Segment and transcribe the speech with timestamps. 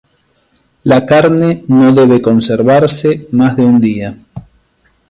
[0.83, 4.17] La carne no debe conservarse más de un día.